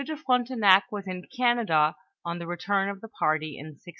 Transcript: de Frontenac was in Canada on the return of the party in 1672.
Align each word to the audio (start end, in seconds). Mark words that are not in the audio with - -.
de 0.05 0.17
Frontenac 0.17 0.85
was 0.91 1.05
in 1.07 1.21
Canada 1.37 1.95
on 2.25 2.39
the 2.39 2.47
return 2.47 2.89
of 2.89 3.01
the 3.01 3.07
party 3.07 3.55
in 3.57 3.67
1672. 3.67 3.81